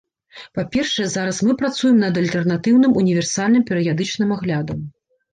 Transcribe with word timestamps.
Па-першае, 0.59 1.03
зараз 1.15 1.41
мы 1.49 1.55
працуем 1.61 1.99
над 2.03 2.13
альтэрнатыўным 2.21 2.95
універсальным 3.01 3.63
перыядычным 3.69 4.33
аглядам. 4.37 4.79